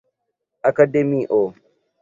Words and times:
akademio 0.69 1.21